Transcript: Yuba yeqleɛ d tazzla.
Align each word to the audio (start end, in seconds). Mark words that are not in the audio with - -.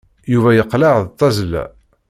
Yuba 0.33 0.49
yeqleɛ 0.53 0.95
d 1.03 1.07
tazzla. 1.19 1.63